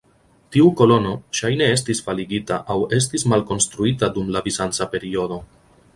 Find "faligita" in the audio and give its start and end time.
2.07-2.59